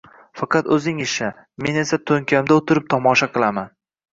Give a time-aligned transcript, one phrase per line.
[0.39, 1.29] Faqat o’zing ishla,
[1.67, 3.71] men esa to’nkamda o’tirib tomosha qilaman